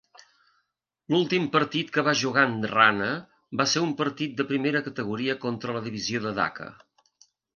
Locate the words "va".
2.07-2.15, 3.61-3.67